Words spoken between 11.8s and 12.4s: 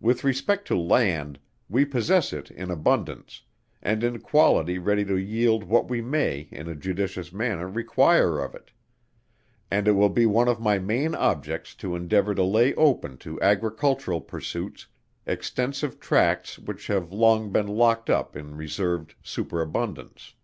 endeavour